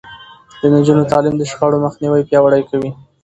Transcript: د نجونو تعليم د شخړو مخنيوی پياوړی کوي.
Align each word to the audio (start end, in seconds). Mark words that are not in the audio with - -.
د 0.59 0.61
نجونو 0.73 1.03
تعليم 1.11 1.35
د 1.37 1.41
شخړو 1.51 1.83
مخنيوی 1.85 2.27
پياوړی 2.29 2.61
کوي. 2.69 2.91